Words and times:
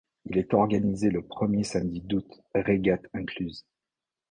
Il 0.25 0.39
est 0.39 0.55
organisé 0.55 1.11
le 1.11 1.21
premier 1.21 1.63
samedi 1.63 2.01
d'août, 2.01 2.41
régates 2.55 3.05
incluses. 3.13 3.67